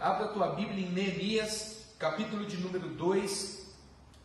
abra 0.00 0.28
tua 0.28 0.48
Bíblia 0.54 0.86
em 0.86 0.90
Neemias, 0.90 1.84
capítulo 1.98 2.46
de 2.46 2.56
número 2.56 2.88
2, 2.88 3.66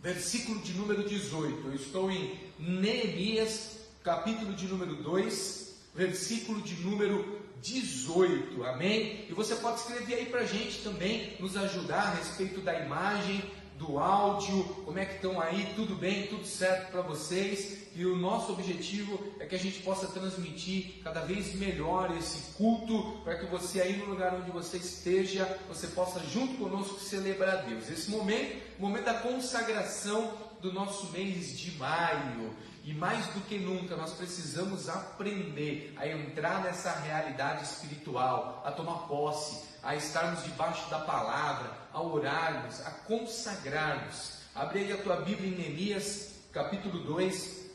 versículo 0.01 0.61
de 0.61 0.73
número 0.73 1.03
18. 1.03 1.67
Eu 1.67 1.75
estou 1.75 2.09
em 2.09 2.39
Neemias, 2.57 3.79
capítulo 4.01 4.53
de 4.53 4.67
número 4.67 4.95
2, 4.95 5.75
versículo 5.93 6.61
de 6.61 6.75
número 6.75 7.41
18. 7.61 8.63
Amém? 8.63 9.25
E 9.29 9.33
você 9.33 9.55
pode 9.55 9.81
escrever 9.81 10.15
aí 10.15 10.25
para 10.27 10.41
a 10.41 10.45
gente 10.45 10.81
também, 10.81 11.35
nos 11.41 11.57
ajudar 11.57 12.03
a 12.03 12.13
respeito 12.15 12.61
da 12.61 12.79
imagem, 12.79 13.43
do 13.77 13.99
áudio, 13.99 14.63
como 14.85 14.97
é 14.97 15.05
que 15.05 15.15
estão 15.15 15.39
aí, 15.39 15.73
tudo 15.75 15.95
bem, 15.95 16.27
tudo 16.27 16.45
certo 16.45 16.91
para 16.91 17.01
vocês. 17.01 17.85
E 17.95 18.05
o 18.05 18.15
nosso 18.15 18.51
objetivo 18.51 19.17
é 19.39 19.45
que 19.45 19.55
a 19.55 19.59
gente 19.59 19.81
possa 19.81 20.07
transmitir 20.07 21.01
cada 21.03 21.21
vez 21.21 21.55
melhor 21.55 22.13
esse 22.17 22.53
culto, 22.55 23.21
para 23.23 23.35
que 23.35 23.45
você 23.45 23.81
aí 23.81 23.95
no 23.95 24.05
lugar 24.05 24.33
onde 24.33 24.51
você 24.51 24.77
esteja, 24.77 25.45
você 25.67 25.87
possa 25.87 26.19
junto 26.19 26.55
conosco 26.55 26.99
celebrar 26.99 27.59
a 27.59 27.61
Deus. 27.61 27.89
Esse 27.89 28.11
momento, 28.11 28.57
o 28.77 28.81
momento 28.81 29.05
da 29.05 29.13
consagração 29.13 30.33
do 30.65 30.73
nosso 30.73 31.11
mês 31.11 31.57
de 31.59 31.77
maio. 31.77 32.55
E 32.83 32.93
mais 32.93 33.25
do 33.27 33.41
que 33.41 33.57
nunca, 33.57 33.95
nós 33.95 34.13
precisamos 34.13 34.89
aprender 34.89 35.93
a 35.95 36.07
entrar 36.07 36.63
nessa 36.63 36.91
realidade 36.91 37.63
espiritual, 37.63 38.63
a 38.65 38.71
tomar 38.71 39.07
posse, 39.07 39.63
a 39.81 39.95
estarmos 39.95 40.43
debaixo 40.43 40.89
da 40.89 40.99
palavra, 40.99 41.71
a 41.93 42.01
orarmos, 42.01 42.81
a 42.85 42.91
consagrarmos. 42.91 44.39
Abre 44.53 44.79
aí 44.79 44.91
a 44.91 44.97
tua 44.97 45.17
Bíblia 45.17 45.49
em 45.49 45.55
Neemias, 45.55 46.35
capítulo 46.51 46.99
2, 47.03 47.69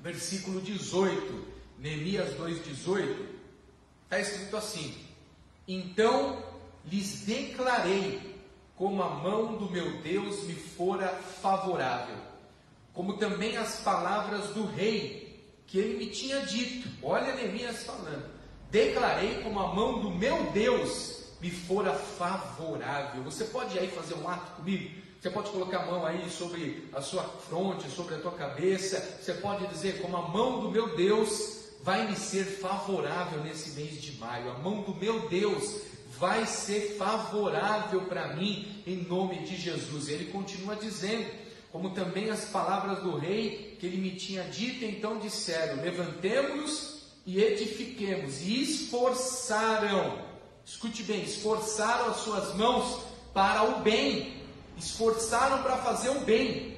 versículo 0.00 0.60
18. 0.60 1.56
Neemias 1.78 2.34
2,18. 2.34 3.28
Está 4.04 4.20
escrito 4.20 4.56
assim: 4.56 5.06
Então 5.68 6.42
lhes 6.86 7.26
declarei 7.26 8.36
como 8.76 9.02
a 9.02 9.08
mão 9.08 9.56
do 9.56 9.70
meu 9.70 10.02
Deus 10.02 10.44
me 10.44 10.54
fora 10.54 11.08
favorável, 11.08 12.16
como 12.96 13.18
também 13.18 13.58
as 13.58 13.80
palavras 13.80 14.46
do 14.54 14.64
rei 14.64 15.38
que 15.66 15.78
ele 15.78 15.98
me 15.98 16.06
tinha 16.06 16.40
dito. 16.40 16.88
Olha 17.02 17.34
Neemias 17.34 17.84
falando: 17.84 18.24
Declarei 18.70 19.42
como 19.42 19.60
a 19.60 19.74
mão 19.74 20.00
do 20.00 20.10
meu 20.10 20.50
Deus 20.50 21.26
me 21.38 21.50
fora 21.50 21.92
favorável. 21.92 23.22
Você 23.24 23.44
pode 23.44 23.78
aí 23.78 23.88
fazer 23.88 24.14
um 24.14 24.26
ato 24.26 24.56
comigo? 24.56 25.02
Você 25.20 25.28
pode 25.28 25.50
colocar 25.50 25.80
a 25.80 25.86
mão 25.86 26.06
aí 26.06 26.30
sobre 26.30 26.88
a 26.94 27.02
sua 27.02 27.22
fronte, 27.22 27.90
sobre 27.90 28.14
a 28.14 28.18
tua 28.18 28.32
cabeça. 28.32 29.18
Você 29.20 29.34
pode 29.34 29.66
dizer, 29.66 30.00
como 30.00 30.16
a 30.16 30.28
mão 30.28 30.60
do 30.60 30.70
meu 30.70 30.96
Deus 30.96 31.66
vai 31.82 32.08
me 32.08 32.16
ser 32.16 32.44
favorável 32.44 33.44
nesse 33.44 33.78
mês 33.78 34.00
de 34.00 34.16
maio. 34.18 34.52
A 34.52 34.58
mão 34.58 34.80
do 34.82 34.94
meu 34.94 35.28
Deus 35.28 35.82
vai 36.18 36.46
ser 36.46 36.96
favorável 36.96 38.06
para 38.06 38.34
mim 38.34 38.82
em 38.86 38.96
nome 39.04 39.44
de 39.44 39.54
Jesus. 39.54 40.08
Ele 40.08 40.32
continua 40.32 40.74
dizendo, 40.76 41.30
como 41.76 41.90
também 41.90 42.30
as 42.30 42.46
palavras 42.46 43.02
do 43.02 43.18
rei 43.18 43.76
que 43.78 43.84
ele 43.84 43.98
me 43.98 44.12
tinha 44.12 44.44
dito, 44.44 44.84
então 44.84 45.18
disseram: 45.18 45.82
levantemos-nos 45.82 47.02
e 47.26 47.38
edifiquemos, 47.38 48.40
e 48.40 48.62
esforçaram 48.62 50.24
Escute 50.66 51.02
bem, 51.04 51.22
esforçaram 51.22 52.10
as 52.10 52.16
suas 52.16 52.52
mãos 52.56 53.00
para 53.32 53.62
o 53.62 53.82
bem, 53.82 54.42
esforçaram 54.76 55.62
para 55.62 55.76
fazer 55.76 56.08
o 56.08 56.18
bem. 56.20 56.76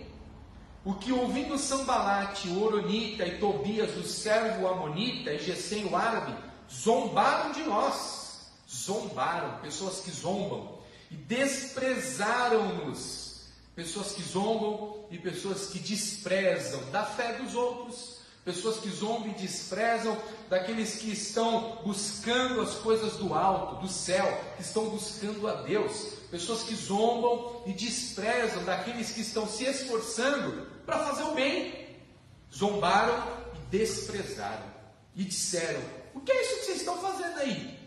O 0.84 0.92
que 0.92 1.10
ouvindo 1.10 1.56
Sambalate, 1.56 2.48
o 2.48 2.62
Oronita 2.62 3.24
e 3.24 3.38
Tobias, 3.38 3.96
o 3.96 4.02
servo 4.02 4.68
Amonita 4.68 5.32
e 5.32 5.38
Gesem, 5.38 5.86
o 5.86 5.96
árabe, 5.96 6.34
zombaram 6.70 7.52
de 7.52 7.62
nós, 7.62 8.50
zombaram, 8.70 9.58
pessoas 9.60 10.00
que 10.00 10.10
zombam, 10.10 10.80
e 11.10 11.14
desprezaram-nos, 11.14 13.27
pessoas 13.78 14.10
que 14.10 14.24
zombam 14.24 15.06
e 15.08 15.16
pessoas 15.16 15.66
que 15.66 15.78
desprezam 15.78 16.82
da 16.90 17.04
fé 17.04 17.34
dos 17.34 17.54
outros 17.54 18.18
pessoas 18.44 18.78
que 18.78 18.90
zombam 18.90 19.28
e 19.28 19.34
desprezam 19.34 20.20
daqueles 20.48 20.96
que 20.96 21.12
estão 21.12 21.80
buscando 21.84 22.60
as 22.60 22.74
coisas 22.74 23.12
do 23.18 23.34
alto, 23.34 23.82
do 23.82 23.88
céu, 23.88 24.26
que 24.56 24.62
estão 24.62 24.88
buscando 24.88 25.46
a 25.46 25.62
Deus, 25.62 26.14
pessoas 26.28 26.62
que 26.62 26.74
zombam 26.74 27.62
e 27.66 27.72
desprezam 27.72 28.64
daqueles 28.64 29.12
que 29.12 29.20
estão 29.20 29.46
se 29.46 29.64
esforçando 29.64 30.66
para 30.84 30.98
fazer 30.98 31.22
o 31.24 31.34
bem, 31.34 31.94
zombaram 32.52 33.22
e 33.54 33.58
desprezaram 33.70 34.66
e 35.14 35.22
disseram: 35.22 35.82
O 36.14 36.20
que 36.20 36.32
é 36.32 36.42
isso 36.42 36.56
que 36.56 36.64
vocês 36.64 36.78
estão 36.78 36.98
fazendo 37.00 37.38
aí? 37.38 37.78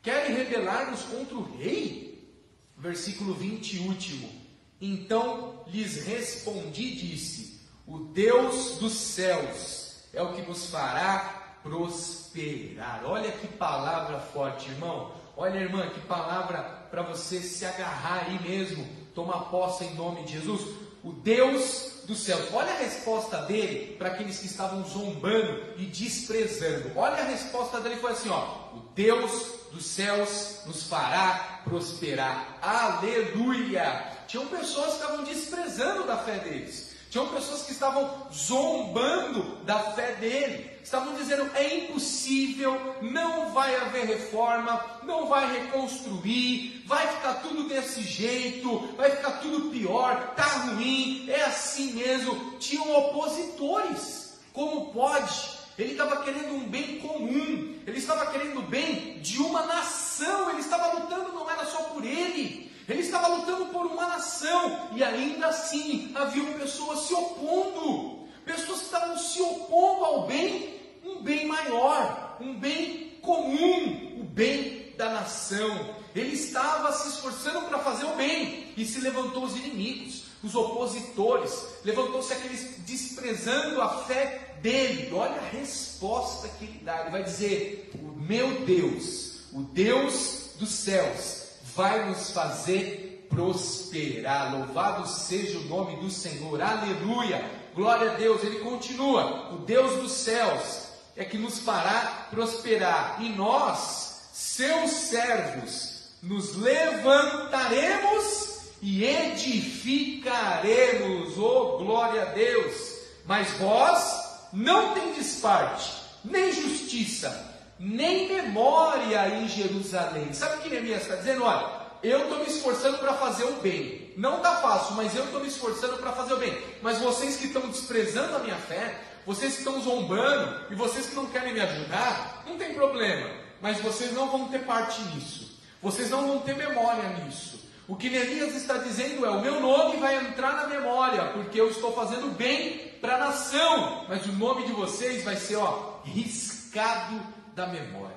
Querem 0.00 0.36
rebelar-nos 0.36 1.00
contra 1.02 1.34
o 1.34 1.56
rei? 1.56 2.38
Versículo 2.76 3.34
20, 3.34 3.78
último. 3.88 4.41
Então 4.84 5.64
lhes 5.68 6.04
respondi 6.04 6.82
e 6.82 6.96
disse: 6.96 7.60
o 7.86 7.98
Deus 7.98 8.78
dos 8.78 8.92
céus 8.92 10.00
é 10.12 10.20
o 10.20 10.32
que 10.32 10.42
nos 10.42 10.70
fará 10.70 11.58
prosperar. 11.62 13.02
Olha 13.04 13.30
que 13.30 13.46
palavra 13.46 14.18
forte, 14.18 14.68
irmão. 14.68 15.12
Olha, 15.36 15.60
irmã, 15.60 15.88
que 15.88 16.00
palavra 16.00 16.62
para 16.90 17.02
você 17.02 17.40
se 17.40 17.64
agarrar 17.64 18.26
aí 18.26 18.42
mesmo, 18.42 18.84
tomar 19.14 19.50
posse 19.50 19.84
em 19.84 19.94
nome 19.94 20.24
de 20.24 20.32
Jesus. 20.32 20.62
O 21.04 21.12
Deus 21.12 22.02
dos 22.04 22.18
céus. 22.18 22.52
Olha 22.52 22.72
a 22.72 22.78
resposta 22.78 23.42
dele 23.42 23.96
para 23.96 24.08
aqueles 24.08 24.40
que 24.40 24.46
estavam 24.46 24.84
zombando 24.84 25.62
e 25.76 25.86
desprezando. 25.86 26.90
Olha 26.96 27.22
a 27.22 27.26
resposta 27.26 27.80
dele 27.80 27.96
foi 27.96 28.10
assim, 28.12 28.30
ó: 28.30 28.74
O 28.74 28.80
Deus 28.96 29.46
dos 29.72 29.86
céus 29.86 30.60
nos 30.66 30.82
fará 30.84 31.62
prosperar. 31.64 32.58
Aleluia! 32.60 34.11
Tinham 34.32 34.46
pessoas 34.46 34.94
que 34.94 35.02
estavam 35.02 35.24
desprezando 35.24 36.04
da 36.04 36.16
fé 36.16 36.38
deles. 36.38 36.92
Tinham 37.10 37.28
pessoas 37.28 37.64
que 37.64 37.72
estavam 37.72 38.28
zombando 38.32 39.56
da 39.66 39.78
fé 39.78 40.12
dele, 40.12 40.70
estavam 40.82 41.14
dizendo: 41.16 41.50
é 41.54 41.80
impossível, 41.80 42.96
não 43.02 43.52
vai 43.52 43.76
haver 43.76 44.06
reforma, 44.06 44.82
não 45.02 45.26
vai 45.26 45.52
reconstruir, 45.52 46.82
vai 46.86 47.06
ficar 47.08 47.42
tudo 47.42 47.68
desse 47.68 48.00
jeito, 48.00 48.78
vai 48.96 49.10
ficar 49.10 49.32
tudo 49.32 49.68
pior, 49.68 50.32
tá 50.34 50.44
ruim, 50.44 51.28
é 51.28 51.42
assim 51.42 51.92
mesmo. 51.92 52.56
Tinham 52.58 52.90
opositores, 52.90 54.38
como 54.54 54.94
pode? 54.94 55.60
Ele 55.78 55.92
estava 55.92 56.22
querendo 56.22 56.54
um 56.54 56.66
bem 56.70 57.00
comum, 57.00 57.76
ele 57.86 57.98
estava 57.98 58.24
querendo 58.30 58.60
o 58.60 58.62
bem 58.62 59.18
de 59.20 59.42
uma 59.42 59.66
nação, 59.66 60.48
ele 60.48 60.60
estava 60.60 61.00
lutando, 61.00 61.34
não 61.34 61.50
era 61.50 61.66
só 61.66 61.82
por 61.82 62.02
ele, 62.02 62.71
ele 62.92 63.00
estava 63.00 63.26
lutando 63.28 63.66
por 63.66 63.86
uma 63.86 64.06
nação 64.06 64.90
e 64.94 65.02
ainda 65.02 65.46
assim 65.46 66.12
havia 66.14 66.44
pessoas 66.58 67.06
se 67.06 67.14
opondo, 67.14 68.28
pessoas 68.44 68.80
que 68.80 68.84
estavam 68.84 69.18
se 69.18 69.40
opondo 69.40 70.04
ao 70.04 70.26
bem, 70.26 70.78
um 71.02 71.22
bem 71.22 71.46
maior, 71.46 72.36
um 72.38 72.54
bem 72.54 73.18
comum, 73.22 74.20
o 74.20 74.24
bem 74.24 74.94
da 74.96 75.08
nação. 75.08 75.96
Ele 76.14 76.34
estava 76.34 76.92
se 76.92 77.08
esforçando 77.08 77.62
para 77.62 77.78
fazer 77.78 78.04
o 78.04 78.14
bem 78.14 78.72
e 78.76 78.84
se 78.84 79.00
levantou 79.00 79.44
os 79.44 79.56
inimigos, 79.56 80.24
os 80.42 80.54
opositores, 80.54 81.66
levantou-se 81.84 82.32
aqueles 82.32 82.76
desprezando 82.80 83.80
a 83.80 84.04
fé 84.04 84.58
dele. 84.60 85.10
Olha 85.14 85.36
a 85.36 85.48
resposta 85.48 86.48
que 86.48 86.64
ele 86.64 86.80
dá. 86.84 87.00
Ele 87.00 87.10
vai 87.10 87.22
dizer: 87.22 87.90
O 87.94 88.20
meu 88.20 88.60
Deus, 88.66 89.44
o 89.52 89.62
Deus 89.62 90.50
dos 90.58 90.70
céus, 90.70 91.41
vai 91.74 92.08
nos 92.08 92.30
fazer 92.30 93.26
prosperar. 93.28 94.56
Louvado 94.56 95.08
seja 95.08 95.58
o 95.58 95.64
nome 95.64 95.96
do 95.96 96.08
Senhor, 96.10 96.60
aleluia, 96.60 97.44
glória 97.74 98.12
a 98.12 98.14
Deus. 98.14 98.42
Ele 98.42 98.60
continua: 98.60 99.52
o 99.52 99.58
Deus 99.58 100.00
dos 100.00 100.12
céus 100.12 100.82
é 101.16 101.24
que 101.24 101.38
nos 101.38 101.58
fará 101.58 102.28
prosperar, 102.30 103.16
e 103.20 103.30
nós, 103.30 104.28
seus 104.32 104.90
servos, 104.90 106.10
nos 106.22 106.54
levantaremos 106.56 108.50
e 108.80 109.04
edificaremos, 109.04 111.36
oh 111.38 111.78
glória 111.78 112.22
a 112.22 112.26
Deus. 112.26 112.92
Mas 113.26 113.50
vós 113.52 114.20
não 114.52 114.94
tendes 114.94 115.40
parte, 115.40 115.92
nem 116.24 116.52
justiça, 116.52 117.51
nem 117.82 118.28
memória 118.28 119.28
em 119.28 119.48
Jerusalém. 119.48 120.32
Sabe 120.32 120.56
o 120.56 120.60
que 120.60 120.68
Neemias 120.68 121.02
está 121.02 121.16
dizendo? 121.16 121.42
Olha, 121.42 121.66
eu 122.00 122.22
estou 122.22 122.38
me 122.38 122.46
esforçando 122.46 122.98
para 122.98 123.14
fazer 123.14 123.42
o 123.42 123.54
bem. 123.54 124.12
Não 124.16 124.36
está 124.36 124.56
fácil, 124.58 124.94
mas 124.94 125.16
eu 125.16 125.24
estou 125.24 125.40
me 125.40 125.48
esforçando 125.48 125.96
para 125.96 126.12
fazer 126.12 126.34
o 126.34 126.36
bem. 126.36 126.56
Mas 126.80 126.98
vocês 126.98 127.36
que 127.36 127.46
estão 127.46 127.62
desprezando 127.62 128.36
a 128.36 128.38
minha 128.38 128.54
fé, 128.54 129.00
vocês 129.26 129.54
que 129.54 129.58
estão 129.58 129.80
zombando 129.80 130.60
e 130.70 130.76
vocês 130.76 131.06
que 131.06 131.16
não 131.16 131.26
querem 131.26 131.54
me 131.54 131.60
ajudar, 131.60 132.44
não 132.46 132.56
tem 132.56 132.72
problema. 132.72 133.28
Mas 133.60 133.80
vocês 133.80 134.12
não 134.12 134.30
vão 134.30 134.46
ter 134.46 134.60
parte 134.60 135.02
nisso. 135.14 135.60
Vocês 135.82 136.08
não 136.08 136.28
vão 136.28 136.38
ter 136.38 136.56
memória 136.56 137.08
nisso. 137.24 137.68
O 137.88 137.96
que 137.96 138.08
Neemias 138.08 138.54
está 138.54 138.74
dizendo 138.78 139.26
é: 139.26 139.30
o 139.30 139.40
meu 139.40 139.60
nome 139.60 139.96
vai 139.96 140.24
entrar 140.24 140.54
na 140.54 140.66
memória, 140.68 141.24
porque 141.32 141.60
eu 141.60 141.68
estou 141.68 141.92
fazendo 141.92 142.32
bem 142.36 142.92
para 143.00 143.16
a 143.16 143.18
nação, 143.18 144.04
mas 144.08 144.24
o 144.26 144.32
nome 144.34 144.66
de 144.66 144.72
vocês 144.72 145.24
vai 145.24 145.34
ser 145.34 145.56
ó, 145.56 146.00
riscado 146.04 147.41
da 147.54 147.66
memória. 147.66 148.16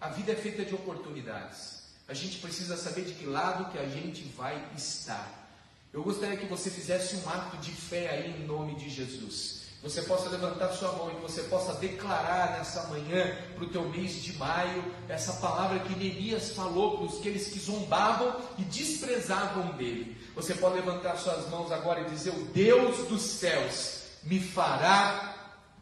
A 0.00 0.08
vida 0.08 0.32
é 0.32 0.36
feita 0.36 0.64
de 0.64 0.74
oportunidades. 0.74 1.84
A 2.08 2.14
gente 2.14 2.38
precisa 2.38 2.76
saber 2.76 3.04
de 3.04 3.14
que 3.14 3.26
lado 3.26 3.70
que 3.72 3.78
a 3.78 3.88
gente 3.88 4.22
vai 4.36 4.62
estar. 4.76 5.46
Eu 5.92 6.02
gostaria 6.02 6.36
que 6.36 6.46
você 6.46 6.70
fizesse 6.70 7.16
um 7.16 7.28
ato 7.28 7.56
de 7.56 7.72
fé 7.72 8.10
aí 8.10 8.40
em 8.40 8.46
nome 8.46 8.74
de 8.74 8.88
Jesus. 8.88 9.66
Você 9.82 10.02
possa 10.02 10.28
levantar 10.28 10.72
sua 10.72 10.92
mão 10.92 11.10
e 11.10 11.20
você 11.20 11.42
possa 11.44 11.74
declarar 11.74 12.58
nessa 12.58 12.84
manhã 12.88 13.36
para 13.54 13.64
o 13.64 13.68
teu 13.68 13.88
mês 13.88 14.22
de 14.22 14.32
maio 14.34 14.84
essa 15.08 15.34
palavra 15.34 15.78
que 15.80 15.94
Neemias 15.94 16.50
falou 16.50 16.98
para 16.98 17.18
aqueles 17.18 17.48
que 17.48 17.58
zombavam 17.58 18.40
e 18.58 18.64
desprezavam 18.64 19.72
dele. 19.76 20.16
Você 20.34 20.54
pode 20.54 20.76
levantar 20.76 21.16
suas 21.16 21.48
mãos 21.48 21.70
agora 21.70 22.00
e 22.00 22.10
dizer: 22.10 22.30
O 22.30 22.44
Deus 22.46 23.08
dos 23.08 23.22
céus 23.22 24.02
me 24.24 24.40
fará 24.40 25.34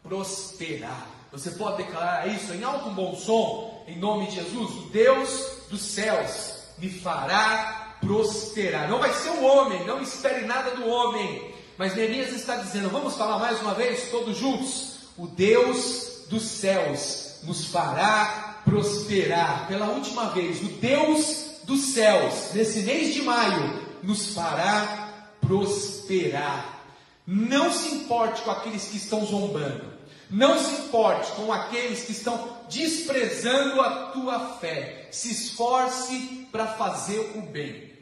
prosperar. 0.03 1.14
Você 1.31 1.51
pode 1.51 1.77
declarar 1.77 2.27
isso 2.27 2.53
em 2.53 2.63
alto 2.63 2.89
bom 2.91 3.15
som, 3.15 3.83
em 3.87 3.97
nome 3.97 4.27
de 4.27 4.35
Jesus: 4.35 4.71
O 4.71 4.89
Deus 4.89 5.47
dos 5.69 5.81
céus 5.81 6.55
me 6.77 6.89
fará 6.89 7.97
prosperar. 7.99 8.89
Não 8.89 8.99
vai 8.99 9.13
ser 9.13 9.29
o 9.29 9.43
homem, 9.43 9.85
não 9.85 10.01
espere 10.01 10.45
nada 10.45 10.71
do 10.71 10.87
homem. 10.87 11.53
Mas 11.77 11.95
Neemias 11.95 12.31
está 12.31 12.55
dizendo: 12.57 12.89
vamos 12.89 13.15
falar 13.15 13.39
mais 13.39 13.61
uma 13.61 13.73
vez, 13.73 14.09
todos 14.09 14.37
juntos. 14.37 14.95
O 15.17 15.27
Deus 15.27 16.25
dos 16.29 16.43
céus 16.43 17.39
nos 17.43 17.65
fará 17.65 18.61
prosperar. 18.65 19.67
Pela 19.67 19.87
última 19.87 20.29
vez, 20.29 20.61
o 20.61 20.67
Deus 20.67 21.45
dos 21.63 21.93
céus, 21.93 22.53
nesse 22.53 22.81
mês 22.81 23.13
de 23.13 23.21
maio, 23.21 23.81
nos 24.03 24.33
fará 24.33 25.13
prosperar. 25.41 26.83
Não 27.25 27.71
se 27.71 27.95
importe 27.95 28.41
com 28.41 28.51
aqueles 28.51 28.85
que 28.85 28.97
estão 28.97 29.25
zombando. 29.25 29.94
Não 30.29 30.57
se 30.57 30.81
importe 30.81 31.31
com 31.33 31.51
aqueles 31.51 32.03
que 32.03 32.11
estão 32.11 32.57
desprezando 32.69 33.81
a 33.81 34.07
tua 34.11 34.57
fé. 34.57 35.07
Se 35.11 35.31
esforce 35.31 36.47
para 36.51 36.67
fazer 36.67 37.33
o 37.35 37.41
bem. 37.41 37.93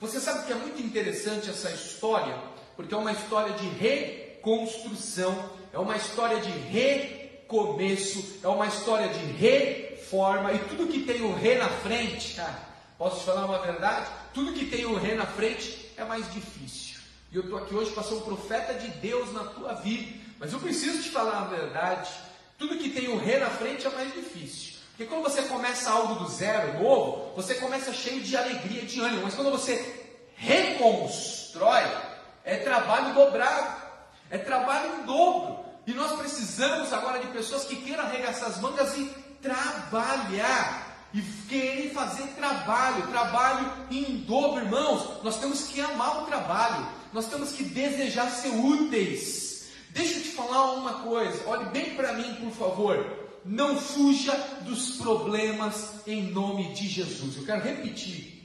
Você 0.00 0.18
sabe 0.18 0.46
que 0.46 0.52
é 0.52 0.56
muito 0.56 0.80
interessante 0.82 1.50
essa 1.50 1.70
história, 1.70 2.36
porque 2.74 2.94
é 2.94 2.96
uma 2.96 3.12
história 3.12 3.52
de 3.52 3.68
reconstrução, 3.68 5.50
é 5.72 5.78
uma 5.78 5.96
história 5.96 6.40
de 6.40 6.50
recomeço, 6.50 8.40
é 8.42 8.48
uma 8.48 8.66
história 8.66 9.08
de 9.08 9.24
reforma, 9.32 10.52
e 10.54 10.58
tudo 10.60 10.88
que 10.88 11.00
tem 11.00 11.20
o 11.22 11.34
re 11.34 11.56
na 11.56 11.68
frente, 11.68 12.34
cara, 12.34 12.58
posso 12.96 13.20
te 13.20 13.26
falar 13.26 13.44
uma 13.44 13.58
verdade? 13.58 14.10
Tudo 14.32 14.54
que 14.54 14.64
tem 14.64 14.86
o 14.86 14.96
re 14.96 15.14
na 15.14 15.26
frente 15.26 15.92
é 15.96 16.04
mais 16.04 16.32
difícil. 16.32 16.98
E 17.30 17.36
eu 17.36 17.42
estou 17.42 17.58
aqui 17.58 17.74
hoje 17.74 17.92
para 17.92 18.02
ser 18.02 18.14
um 18.14 18.20
profeta 18.22 18.74
de 18.74 18.88
Deus 18.88 19.32
na 19.32 19.44
tua 19.44 19.74
vida. 19.74 20.19
Mas 20.40 20.54
eu 20.54 20.58
preciso 20.58 21.02
te 21.02 21.10
falar 21.10 21.42
a 21.42 21.44
verdade. 21.44 22.10
Tudo 22.56 22.78
que 22.78 22.88
tem 22.88 23.08
o 23.08 23.18
re 23.18 23.36
na 23.36 23.50
frente 23.50 23.86
é 23.86 23.90
mais 23.90 24.10
difícil. 24.14 24.80
Porque 24.88 25.04
quando 25.04 25.22
você 25.22 25.42
começa 25.42 25.90
algo 25.90 26.14
do 26.14 26.28
zero, 26.30 26.82
novo, 26.82 27.34
você 27.36 27.54
começa 27.56 27.92
cheio 27.92 28.22
de 28.22 28.34
alegria, 28.34 28.82
de 28.82 29.00
ânimo. 29.00 29.22
Mas 29.24 29.34
quando 29.34 29.50
você 29.50 30.08
reconstrói, 30.34 31.84
é 32.42 32.56
trabalho 32.56 33.12
dobrado. 33.12 33.82
É 34.30 34.38
trabalho 34.38 35.00
em 35.00 35.02
dobro. 35.04 35.58
E 35.86 35.92
nós 35.92 36.12
precisamos 36.12 36.90
agora 36.90 37.18
de 37.18 37.26
pessoas 37.26 37.64
que 37.64 37.76
queiram 37.76 38.04
arregaçar 38.04 38.48
as 38.48 38.60
mangas 38.60 38.96
e 38.96 39.04
trabalhar 39.42 41.08
e 41.12 41.20
querer 41.48 41.92
fazer 41.92 42.26
trabalho, 42.36 43.08
trabalho 43.08 43.70
em 43.90 44.18
dobro, 44.18 44.64
irmãos. 44.64 45.22
Nós 45.22 45.38
temos 45.38 45.64
que 45.64 45.80
amar 45.82 46.22
o 46.22 46.26
trabalho, 46.26 46.86
nós 47.12 47.26
temos 47.26 47.52
que 47.52 47.64
desejar 47.64 48.30
ser 48.30 48.50
úteis. 48.50 49.49
Deixa 49.92 50.18
eu 50.18 50.22
te 50.22 50.28
falar 50.30 50.72
uma 50.72 50.94
coisa, 51.00 51.48
olhe 51.48 51.66
bem 51.66 51.94
para 51.94 52.12
mim, 52.14 52.34
por 52.34 52.52
favor. 52.52 53.20
Não 53.44 53.76
fuja 53.76 54.32
dos 54.62 54.96
problemas 54.96 55.94
em 56.06 56.30
nome 56.30 56.72
de 56.74 56.86
Jesus. 56.88 57.36
Eu 57.36 57.44
quero 57.44 57.62
repetir. 57.62 58.40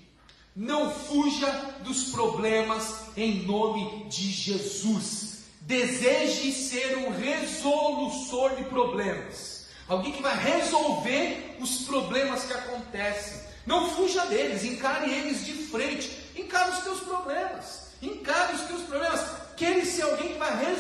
Não 0.56 0.90
fuja 0.90 1.48
dos 1.84 2.12
problemas 2.12 3.08
em 3.18 3.44
nome 3.46 4.06
de 4.06 4.32
Jesus. 4.32 5.44
Deseje 5.62 6.54
ser 6.54 6.98
um 7.00 7.12
resolutor 7.12 8.56
de 8.56 8.64
problemas. 8.66 9.68
Alguém 9.88 10.14
que 10.14 10.22
vai 10.22 10.38
resolver 10.38 11.58
os 11.60 11.82
problemas 11.82 12.46
que 12.46 12.54
acontecem. 12.54 13.42
Não 13.66 13.90
fuja 13.90 14.26
deles, 14.28 14.64
encare 14.64 15.12
eles 15.12 15.46
de 15.46 15.54
frente. 15.54 16.10
Encare 16.36 16.72
os 16.72 16.84
teus 16.84 17.00
problemas. 17.02 17.90
Encare 18.02 18.56
os 18.56 18.62
teus 18.62 18.82
problemas. 18.84 19.26
Queire 19.58 19.86
ser 19.86 20.04
alguém 20.04 20.34
que 20.34 20.40
vai 20.40 20.66
resolver, 20.66 20.75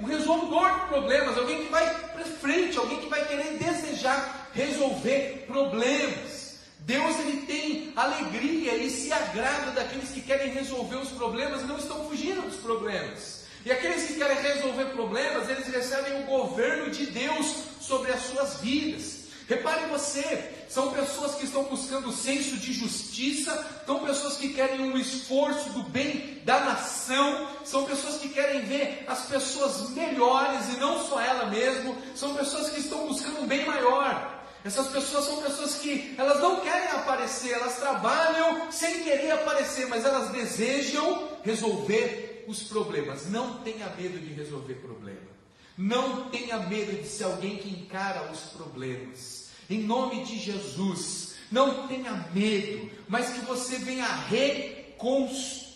um 0.00 0.06
resolvedor 0.06 0.80
de 0.80 0.86
problemas, 0.88 1.38
alguém 1.38 1.64
que 1.64 1.70
vai 1.70 1.94
para 2.12 2.24
frente, 2.24 2.78
alguém 2.78 3.00
que 3.00 3.08
vai 3.08 3.24
querer 3.26 3.58
desejar 3.58 4.48
resolver 4.52 5.44
problemas. 5.46 6.58
Deus 6.80 7.18
ele 7.20 7.42
tem 7.42 7.92
alegria 7.94 8.74
e 8.76 8.90
se 8.90 9.12
agrada 9.12 9.72
daqueles 9.72 10.10
que 10.10 10.22
querem 10.22 10.52
resolver 10.52 10.96
os 10.96 11.10
problemas 11.10 11.62
e 11.62 11.66
não 11.66 11.78
estão 11.78 12.08
fugindo 12.08 12.42
dos 12.42 12.56
problemas. 12.56 13.44
E 13.64 13.70
aqueles 13.70 14.06
que 14.06 14.14
querem 14.14 14.40
resolver 14.40 14.86
problemas, 14.86 15.48
eles 15.48 15.66
recebem 15.66 16.22
o 16.22 16.26
governo 16.26 16.90
de 16.90 17.06
Deus 17.06 17.54
sobre 17.80 18.12
as 18.12 18.22
suas 18.22 18.60
vidas. 18.60 19.17
Repare 19.48 19.86
você, 19.86 20.52
são 20.68 20.92
pessoas 20.92 21.36
que 21.36 21.46
estão 21.46 21.64
buscando 21.64 22.12
senso 22.12 22.58
de 22.58 22.70
justiça, 22.70 23.82
são 23.86 24.04
pessoas 24.04 24.36
que 24.36 24.52
querem 24.52 24.82
um 24.82 24.98
esforço 24.98 25.70
do 25.70 25.84
bem 25.84 26.42
da 26.44 26.60
nação, 26.60 27.48
são 27.64 27.86
pessoas 27.86 28.18
que 28.18 28.28
querem 28.28 28.66
ver 28.66 29.06
as 29.08 29.24
pessoas 29.24 29.88
melhores 29.90 30.68
e 30.68 30.76
não 30.78 31.02
só 31.02 31.18
ela 31.18 31.46
mesmo, 31.46 31.96
são 32.14 32.34
pessoas 32.34 32.68
que 32.68 32.80
estão 32.80 33.06
buscando 33.06 33.40
um 33.40 33.46
bem 33.46 33.64
maior. 33.64 34.44
Essas 34.62 34.88
pessoas 34.88 35.24
são 35.24 35.40
pessoas 35.40 35.76
que 35.76 36.14
elas 36.18 36.42
não 36.42 36.60
querem 36.60 36.90
aparecer, 36.90 37.52
elas 37.52 37.78
trabalham 37.78 38.70
sem 38.70 39.02
querer 39.02 39.30
aparecer, 39.30 39.88
mas 39.88 40.04
elas 40.04 40.28
desejam 40.28 41.26
resolver 41.42 42.44
os 42.46 42.64
problemas. 42.64 43.30
Não 43.30 43.62
tenha 43.62 43.88
medo 43.96 44.18
de 44.18 44.34
resolver 44.34 44.74
problema. 44.74 45.37
Não 45.78 46.28
tenha 46.28 46.58
medo 46.58 47.00
de 47.00 47.06
ser 47.06 47.22
alguém 47.24 47.56
que 47.58 47.70
encara 47.70 48.32
os 48.32 48.40
problemas. 48.40 49.46
Em 49.70 49.78
nome 49.84 50.24
de 50.24 50.36
Jesus, 50.36 51.36
não 51.52 51.86
tenha 51.86 52.28
medo, 52.34 52.90
mas 53.06 53.30
que 53.30 53.42
você 53.42 53.78
venha 53.78 54.04
reconstruir. 54.28 55.68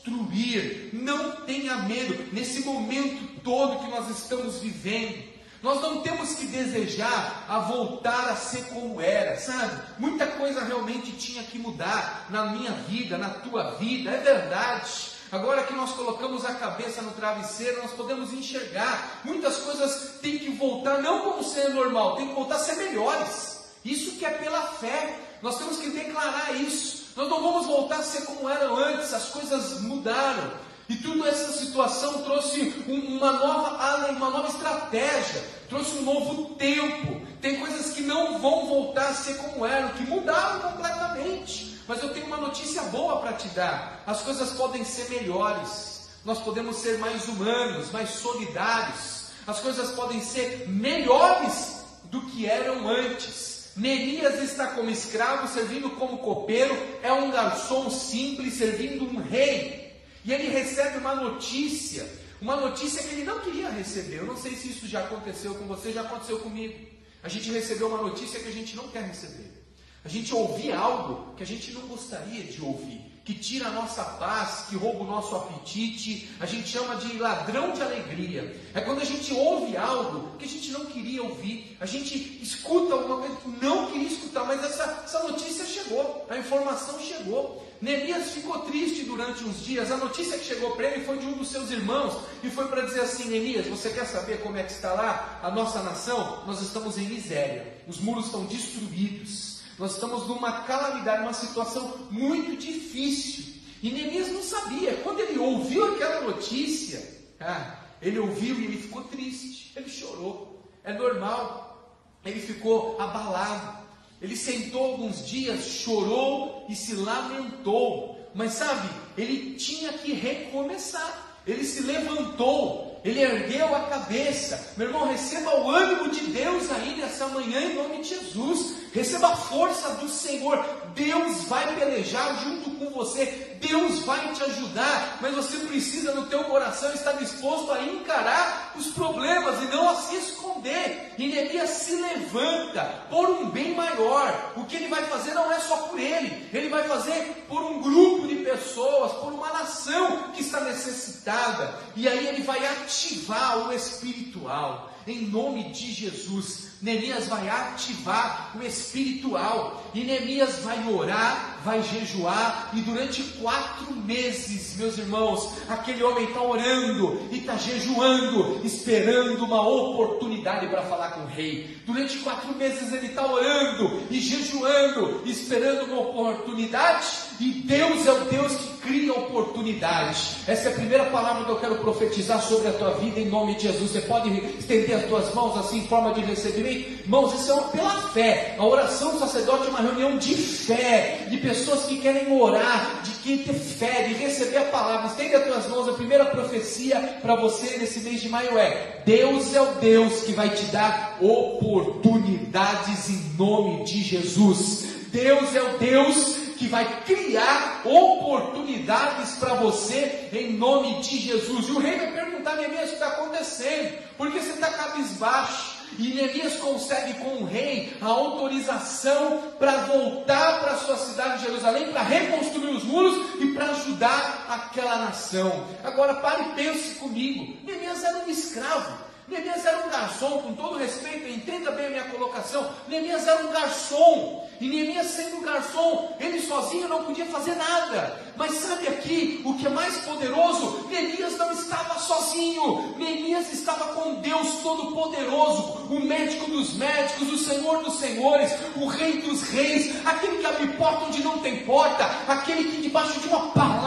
Não 0.92 1.42
tenha 1.42 1.76
medo 1.84 2.32
nesse 2.32 2.62
momento 2.64 3.40
todo 3.44 3.84
que 3.84 3.90
nós 3.92 4.10
estamos 4.10 4.58
vivendo. 4.58 5.30
Nós 5.62 5.80
não 5.80 6.02
temos 6.02 6.34
que 6.34 6.46
desejar 6.46 7.46
a 7.48 7.60
voltar 7.60 8.28
a 8.30 8.34
ser 8.34 8.64
como 8.70 9.00
era, 9.00 9.38
sabe? 9.38 9.80
Muita 10.00 10.26
coisa 10.26 10.64
realmente 10.64 11.12
tinha 11.12 11.44
que 11.44 11.60
mudar 11.60 12.26
na 12.28 12.46
minha 12.46 12.72
vida, 12.72 13.16
na 13.16 13.30
tua 13.30 13.76
vida, 13.76 14.10
é 14.10 14.18
verdade. 14.18 15.11
Agora 15.32 15.62
que 15.62 15.72
nós 15.72 15.92
colocamos 15.92 16.44
a 16.44 16.52
cabeça 16.52 17.00
no 17.00 17.10
travesseiro, 17.12 17.80
nós 17.80 17.92
podemos 17.92 18.34
enxergar. 18.34 19.22
Muitas 19.24 19.56
coisas 19.56 20.18
têm 20.20 20.38
que 20.38 20.50
voltar, 20.50 21.00
não 21.00 21.22
como 21.22 21.42
ser 21.42 21.70
normal, 21.70 22.16
tem 22.16 22.28
que 22.28 22.34
voltar 22.34 22.56
a 22.56 22.58
ser 22.58 22.76
melhores. 22.76 23.64
Isso 23.82 24.18
que 24.18 24.26
é 24.26 24.30
pela 24.30 24.60
fé. 24.60 25.18
Nós 25.40 25.56
temos 25.56 25.78
que 25.78 25.88
declarar 25.88 26.52
isso. 26.52 27.06
Nós 27.16 27.30
não 27.30 27.40
vamos 27.40 27.66
voltar 27.66 28.00
a 28.00 28.02
ser 28.02 28.26
como 28.26 28.46
eram 28.46 28.76
antes, 28.76 29.14
as 29.14 29.30
coisas 29.30 29.80
mudaram. 29.80 30.52
E 30.86 30.96
toda 30.96 31.26
essa 31.26 31.50
situação 31.50 32.22
trouxe 32.24 32.84
uma 32.86 33.32
nova, 33.32 34.10
uma 34.10 34.28
nova 34.28 34.48
estratégia, 34.48 35.42
trouxe 35.70 35.96
um 35.96 36.02
novo 36.02 36.54
tempo. 36.56 37.26
Tem 37.40 37.58
coisas 37.58 37.94
que 37.94 38.02
não 38.02 38.38
vão 38.38 38.66
voltar 38.66 39.08
a 39.08 39.14
ser 39.14 39.38
como 39.38 39.64
eram, 39.64 39.88
que 39.94 40.02
mudaram 40.02 40.60
completamente. 40.60 41.71
Mas 41.92 42.02
eu 42.02 42.08
tenho 42.08 42.24
uma 42.24 42.38
notícia 42.38 42.80
boa 42.84 43.20
para 43.20 43.34
te 43.34 43.48
dar: 43.48 44.02
as 44.06 44.22
coisas 44.22 44.52
podem 44.52 44.82
ser 44.82 45.10
melhores, 45.10 46.08
nós 46.24 46.38
podemos 46.38 46.76
ser 46.76 46.96
mais 46.96 47.28
humanos, 47.28 47.90
mais 47.90 48.08
solidários, 48.08 49.26
as 49.46 49.60
coisas 49.60 49.90
podem 49.90 50.22
ser 50.22 50.70
melhores 50.70 51.84
do 52.04 52.22
que 52.22 52.46
eram 52.46 52.88
antes. 52.88 53.72
Neemias 53.76 54.42
está 54.42 54.68
como 54.68 54.88
escravo, 54.88 55.46
servindo 55.52 55.90
como 55.90 56.16
copeiro, 56.16 56.74
é 57.02 57.12
um 57.12 57.30
garçom 57.30 57.90
simples, 57.90 58.54
servindo 58.54 59.04
um 59.04 59.20
rei. 59.20 59.94
E 60.24 60.32
ele 60.32 60.48
recebe 60.48 60.96
uma 60.96 61.14
notícia, 61.14 62.08
uma 62.40 62.56
notícia 62.56 63.02
que 63.02 63.16
ele 63.16 63.24
não 63.24 63.40
queria 63.40 63.68
receber. 63.68 64.16
Eu 64.16 64.26
não 64.26 64.38
sei 64.38 64.54
se 64.54 64.70
isso 64.70 64.88
já 64.88 65.00
aconteceu 65.00 65.54
com 65.56 65.66
você, 65.66 65.92
já 65.92 66.00
aconteceu 66.00 66.38
comigo. 66.38 66.88
A 67.22 67.28
gente 67.28 67.52
recebeu 67.52 67.88
uma 67.88 68.00
notícia 68.00 68.40
que 68.40 68.48
a 68.48 68.52
gente 68.52 68.74
não 68.76 68.88
quer 68.88 69.02
receber. 69.02 69.61
A 70.04 70.08
gente 70.08 70.34
ouvir 70.34 70.72
algo 70.72 71.32
que 71.36 71.42
a 71.42 71.46
gente 71.46 71.70
não 71.72 71.82
gostaria 71.82 72.42
de 72.42 72.60
ouvir, 72.60 73.12
que 73.24 73.34
tira 73.34 73.68
a 73.68 73.70
nossa 73.70 74.02
paz, 74.02 74.66
que 74.68 74.74
rouba 74.74 75.04
o 75.04 75.06
nosso 75.06 75.36
apetite, 75.36 76.28
a 76.40 76.46
gente 76.46 76.68
chama 76.68 76.96
de 76.96 77.18
ladrão 77.18 77.72
de 77.72 77.80
alegria. 77.80 78.60
É 78.74 78.80
quando 78.80 79.00
a 79.00 79.04
gente 79.04 79.32
ouve 79.32 79.76
algo 79.76 80.36
que 80.38 80.44
a 80.44 80.48
gente 80.48 80.72
não 80.72 80.86
queria 80.86 81.22
ouvir, 81.22 81.76
a 81.80 81.86
gente 81.86 82.40
escuta 82.42 82.94
alguma 82.94 83.18
coisa 83.18 83.36
que 83.36 83.64
não 83.64 83.92
queria 83.92 84.08
escutar, 84.08 84.44
mas 84.44 84.64
essa, 84.64 85.02
essa 85.04 85.22
notícia 85.22 85.64
chegou, 85.64 86.26
a 86.28 86.36
informação 86.36 86.98
chegou. 86.98 87.64
Neemias 87.80 88.30
ficou 88.30 88.60
triste 88.60 89.04
durante 89.04 89.44
uns 89.44 89.64
dias. 89.64 89.90
A 89.90 89.96
notícia 89.96 90.38
que 90.38 90.44
chegou 90.44 90.72
para 90.72 90.88
ele 90.88 91.04
foi 91.04 91.18
de 91.18 91.26
um 91.26 91.32
dos 91.32 91.48
seus 91.48 91.70
irmãos 91.70 92.16
e 92.42 92.50
foi 92.50 92.66
para 92.68 92.82
dizer 92.82 93.00
assim: 93.00 93.28
Neemias, 93.28 93.66
você 93.66 93.90
quer 93.90 94.04
saber 94.04 94.40
como 94.40 94.56
é 94.56 94.62
que 94.64 94.72
está 94.72 94.92
lá 94.92 95.40
a 95.42 95.50
nossa 95.50 95.82
nação? 95.82 96.44
Nós 96.46 96.60
estamos 96.60 96.98
em 96.98 97.06
miséria, 97.06 97.76
os 97.86 97.98
muros 97.98 98.26
estão 98.26 98.44
destruídos. 98.46 99.51
Nós 99.78 99.94
estamos 99.94 100.26
numa 100.26 100.62
calamidade, 100.62 101.22
uma 101.22 101.32
situação 101.32 102.08
muito 102.10 102.56
difícil. 102.56 103.54
E 103.82 103.90
Neemias 103.90 104.28
não 104.28 104.42
sabia. 104.42 104.94
Quando 105.02 105.20
ele 105.20 105.38
ouviu 105.38 105.92
aquela 105.92 106.20
notícia, 106.20 107.02
ah, 107.40 107.78
ele 108.00 108.18
ouviu 108.18 108.58
e 108.60 108.64
ele 108.64 108.78
ficou 108.78 109.02
triste. 109.04 109.72
Ele 109.74 109.88
chorou. 109.88 110.62
É 110.84 110.92
normal. 110.92 111.96
Ele 112.24 112.40
ficou 112.40 113.00
abalado. 113.00 113.82
Ele 114.20 114.36
sentou 114.36 114.92
alguns 114.92 115.26
dias, 115.26 115.64
chorou 115.64 116.64
e 116.68 116.76
se 116.76 116.94
lamentou. 116.94 118.30
Mas 118.34 118.52
sabe, 118.52 118.88
ele 119.18 119.56
tinha 119.56 119.92
que 119.94 120.12
recomeçar. 120.12 121.40
Ele 121.44 121.64
se 121.64 121.82
levantou, 121.82 123.00
ele 123.04 123.20
ergueu 123.20 123.74
a 123.74 123.80
cabeça. 123.86 124.74
Meu 124.76 124.86
irmão, 124.86 125.08
receba 125.08 125.58
o 125.58 125.70
ânimo 125.70 126.08
de 126.08 126.20
Deus 126.26 126.70
aí 126.70 126.91
manhã 127.32 127.60
em 127.60 127.74
nome 127.74 128.02
de 128.02 128.10
Jesus. 128.10 128.82
Receba 128.92 129.28
a 129.28 129.36
força 129.36 129.90
do 129.94 130.08
Senhor. 130.08 130.64
Deus 130.94 131.44
vai 131.44 131.74
pelejar 131.74 132.42
junto 132.44 132.70
com 132.72 132.90
você. 132.90 133.56
Deus 133.60 134.00
vai 134.00 134.32
te 134.34 134.42
ajudar. 134.44 135.18
Mas 135.20 135.34
você 135.34 135.56
precisa 135.66 136.12
no 136.12 136.26
teu 136.26 136.44
coração 136.44 136.92
estar 136.92 137.12
disposto 137.12 137.72
a 137.72 137.82
encarar 137.82 138.72
os 138.76 138.88
problemas 138.88 139.62
e 139.62 139.66
não 139.66 139.88
a 139.88 139.94
se 139.96 140.16
esconder. 140.16 141.14
E 141.16 141.28
Neemias 141.28 141.70
se 141.70 141.96
levanta 141.96 142.82
por 143.08 143.30
um 143.30 143.50
bem 143.50 143.74
maior. 143.74 144.52
O 144.56 144.64
que 144.64 144.76
ele 144.76 144.88
vai 144.88 145.02
fazer 145.04 145.34
não 145.34 145.50
é 145.50 145.58
só 145.60 145.76
por 145.88 145.98
ele. 145.98 146.48
Ele 146.52 146.68
vai 146.68 146.86
fazer 146.86 147.46
por 147.48 147.62
um 147.62 147.80
grupo 147.80 148.28
de 148.28 148.36
pessoas, 148.36 149.12
por 149.12 149.32
uma 149.32 149.48
nação 149.52 150.30
que 150.34 150.42
está 150.42 150.60
necessitada. 150.60 151.74
E 151.96 152.06
aí 152.06 152.26
ele 152.28 152.42
vai 152.42 152.64
ativar 152.66 153.66
o 153.66 153.72
espiritual. 153.72 154.91
Em 155.06 155.26
nome 155.26 155.70
de 155.70 155.92
Jesus. 155.92 156.72
Neemias 156.82 157.28
vai 157.28 157.48
ativar 157.48 158.56
o 158.56 158.62
espiritual, 158.62 159.84
e 159.94 160.02
Neemias 160.02 160.58
vai 160.64 160.92
orar, 160.92 161.60
vai 161.64 161.80
jejuar, 161.80 162.70
e 162.74 162.80
durante 162.80 163.22
quatro 163.40 163.94
meses, 163.94 164.76
meus 164.76 164.98
irmãos, 164.98 165.52
aquele 165.68 166.02
homem 166.02 166.24
está 166.24 166.42
orando 166.42 167.20
e 167.30 167.38
está 167.38 167.56
jejuando, 167.56 168.60
esperando 168.64 169.44
uma 169.44 169.64
oportunidade 169.64 170.66
para 170.66 170.82
falar 170.82 171.12
com 171.12 171.20
o 171.20 171.28
rei. 171.28 171.78
Durante 171.86 172.18
quatro 172.18 172.52
meses 172.56 172.92
ele 172.92 173.06
está 173.06 173.30
orando 173.30 174.02
e 174.10 174.20
jejuando, 174.20 175.22
esperando 175.24 175.84
uma 175.84 176.00
oportunidade, 176.00 177.06
e 177.40 177.50
Deus 177.50 178.06
é 178.06 178.12
o 178.12 178.24
Deus 178.24 178.52
que 178.52 178.72
cria 178.82 179.12
oportunidades. 179.12 180.36
Essa 180.46 180.68
é 180.68 180.72
a 180.72 180.74
primeira 180.74 181.04
palavra 181.06 181.44
que 181.44 181.50
eu 181.50 181.56
quero 181.56 181.76
profetizar 181.76 182.42
sobre 182.42 182.68
a 182.68 182.72
tua 182.72 182.94
vida 182.94 183.20
em 183.20 183.28
nome 183.28 183.54
de 183.54 183.62
Jesus. 183.62 183.92
Você 183.92 184.00
pode 184.02 184.28
estender 184.58 184.96
as 184.96 185.06
tuas 185.06 185.32
mãos 185.34 185.56
assim 185.56 185.78
em 185.78 185.86
forma 185.86 186.12
de 186.12 186.20
recebimento. 186.20 187.02
Irmãos, 187.02 187.32
isso 187.34 187.52
é 187.52 187.60
pela 187.76 187.90
fé. 188.10 188.56
A 188.58 188.64
oração 188.64 189.12
do 189.12 189.18
sacerdote 189.18 189.66
é 189.66 189.70
uma 189.70 189.80
reunião 189.80 190.18
de 190.18 190.34
fé, 190.34 191.26
de 191.30 191.36
pessoas 191.38 191.84
que 191.84 191.98
querem 191.98 192.32
orar, 192.32 193.02
de 193.02 193.10
quem 193.22 193.38
ter 193.38 193.54
fé, 193.54 194.02
de 194.08 194.14
receber 194.14 194.58
a 194.58 194.64
palavra. 194.64 195.08
Estende 195.08 195.34
as 195.36 195.44
tuas 195.44 195.68
mãos. 195.68 195.88
A 195.88 195.92
primeira 195.92 196.24
profecia 196.26 197.18
para 197.22 197.36
você 197.36 197.78
nesse 197.78 198.00
mês 198.00 198.20
de 198.20 198.28
maio 198.28 198.58
é: 198.58 199.02
Deus 199.06 199.54
é 199.54 199.60
o 199.60 199.74
Deus 199.74 200.22
que 200.22 200.32
vai 200.32 200.50
te 200.50 200.64
dar 200.66 201.18
oportunidades 201.20 203.08
em 203.08 203.36
nome 203.38 203.84
de 203.84 204.02
Jesus. 204.02 204.86
Deus 205.12 205.54
é 205.54 205.62
o 205.62 205.78
Deus 205.78 206.41
que 206.62 206.68
vai 206.68 207.02
criar 207.02 207.82
oportunidades 207.84 209.32
para 209.32 209.54
você 209.54 210.28
em 210.32 210.52
nome 210.52 211.00
de 211.00 211.18
Jesus. 211.18 211.66
E 211.66 211.72
o 211.72 211.80
rei 211.80 211.98
vai 211.98 212.12
perguntar, 212.12 212.54
Neemias, 212.54 212.84
o 212.84 212.86
que 212.86 212.94
está 212.94 213.08
acontecendo? 213.08 213.98
Por 214.16 214.30
que 214.30 214.38
você 214.38 214.52
está 214.52 214.70
cabisbaixo? 214.70 215.82
E 215.98 216.14
Neemias 216.14 216.54
consegue 216.58 217.14
com 217.14 217.42
o 217.42 217.44
rei 217.44 217.96
a 218.00 218.06
autorização 218.06 219.42
para 219.58 219.86
voltar 219.86 220.60
para 220.60 220.72
a 220.74 220.76
sua 220.76 220.96
cidade 220.98 221.38
de 221.38 221.46
Jerusalém, 221.46 221.90
para 221.90 222.02
reconstruir 222.02 222.76
os 222.76 222.84
muros 222.84 223.40
e 223.40 223.46
para 223.48 223.70
ajudar 223.70 224.46
aquela 224.48 224.98
nação. 224.98 225.66
Agora 225.82 226.14
pare 226.14 226.42
e 226.42 226.54
pense 226.54 226.94
comigo: 226.94 227.56
Neemias 227.64 228.04
era 228.04 228.18
um 228.18 228.30
escravo. 228.30 229.11
Neemias 229.32 229.64
era 229.64 229.86
um 229.86 229.88
garçom, 229.88 230.42
com 230.42 230.52
todo 230.52 230.76
respeito, 230.76 231.26
entenda 231.26 231.70
bem 231.70 231.86
a 231.86 231.90
minha 231.90 232.04
colocação. 232.04 232.70
Neemias 232.86 233.26
era 233.26 233.46
um 233.46 233.50
garçom, 233.50 234.46
e 234.60 234.68
Neemias 234.68 235.06
sendo 235.06 235.36
um 235.36 235.42
garçom, 235.42 236.14
ele 236.20 236.38
sozinho 236.42 236.86
não 236.86 237.04
podia 237.04 237.24
fazer 237.24 237.54
nada. 237.54 238.20
Mas 238.36 238.52
sabe 238.56 238.88
aqui 238.88 239.40
o 239.42 239.54
que 239.54 239.66
é 239.66 239.70
mais 239.70 239.96
poderoso? 240.04 240.86
Neemias 240.90 241.38
não 241.38 241.50
estava 241.50 241.98
sozinho, 241.98 242.94
Neemias 242.98 243.50
estava 243.54 243.94
com 243.94 244.16
Deus 244.16 244.56
Todo-Poderoso, 244.62 245.86
o 245.90 246.00
médico 246.00 246.50
dos 246.50 246.74
médicos, 246.74 247.32
o 247.32 247.38
Senhor 247.38 247.82
dos 247.82 247.98
senhores, 247.98 248.52
o 248.76 248.86
Rei 248.86 249.22
dos 249.22 249.42
reis, 249.44 250.06
aquele 250.06 250.38
que 250.38 250.46
abre 250.46 250.66
porta 250.76 251.06
onde 251.06 251.22
não 251.22 251.38
tem 251.38 251.64
porta, 251.64 252.04
aquele 252.28 252.64
que 252.64 252.82
debaixo 252.82 253.18
de 253.18 253.28
uma 253.28 253.48
palavra 253.52 253.81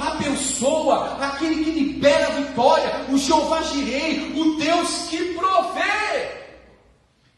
abençoa, 0.00 1.18
aquele 1.20 1.64
que 1.64 1.70
libera 1.70 2.28
a 2.28 2.30
vitória, 2.30 3.06
o 3.08 3.18
Jeová 3.18 3.62
Jirei, 3.62 4.32
o 4.34 4.56
Deus 4.56 4.66
Deus 4.76 5.08
que 5.08 5.34
provê. 5.34 6.46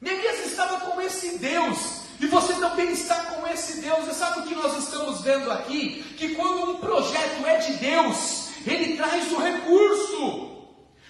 Neemias 0.00 0.46
estava 0.46 0.80
com 0.80 1.00
esse 1.00 1.38
Deus. 1.38 1.98
E 2.20 2.26
você 2.26 2.54
também 2.54 2.90
está 2.90 3.14
com 3.14 3.46
esse 3.46 3.80
Deus. 3.80 4.08
E 4.08 4.14
sabe 4.14 4.40
o 4.40 4.42
que 4.44 4.54
nós 4.54 4.76
estamos 4.76 5.20
vendo 5.20 5.50
aqui? 5.52 6.02
Que 6.16 6.34
quando 6.34 6.70
um 6.70 6.76
projeto 6.78 7.46
é 7.46 7.58
de 7.58 7.72
Deus, 7.74 8.48
ele 8.66 8.96
traz 8.96 9.30
o 9.30 9.38
recurso. 9.38 10.50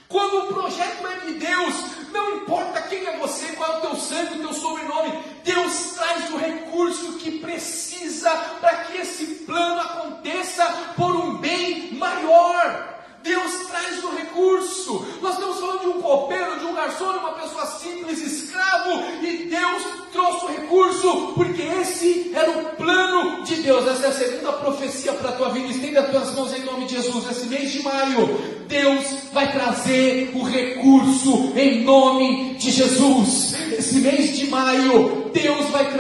Quando 0.09 0.45
um 0.45 0.52
projeto 0.52 1.07
é 1.07 1.26
de 1.26 1.35
Deus, 1.35 1.75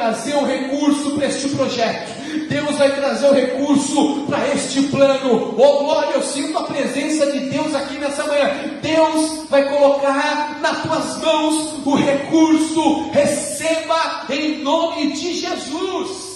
trazer 0.08 0.36
o 0.36 0.44
recurso 0.46 1.12
para 1.12 1.26
este 1.26 1.48
projeto. 1.50 2.18
Deus 2.48 2.76
vai 2.76 2.94
trazer 2.94 3.28
o 3.28 3.34
recurso 3.34 4.24
para 4.26 4.48
este 4.48 4.82
plano. 4.84 5.54
Oh 5.58 5.84
glória, 5.84 6.14
eu 6.14 6.22
sinto 6.22 6.56
a 6.56 6.64
presença 6.64 7.30
de 7.30 7.40
Deus 7.50 7.74
aqui 7.74 7.98
nessa 7.98 8.26
manhã. 8.26 8.78
Deus 8.80 9.48
vai 9.50 9.68
colocar 9.68 10.60
nas 10.62 10.82
tuas 10.82 11.18
mãos 11.18 11.86
o 11.86 11.94
recurso. 11.94 13.10
Receba 13.10 14.24
em 14.30 14.62
nome 14.62 15.12
de 15.12 15.34
Jesus. 15.34 16.28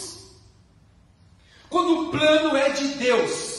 Quando 1.71 2.03
o 2.03 2.09
plano 2.11 2.55
é 2.55 2.69
de 2.69 2.89
Deus, 2.89 3.52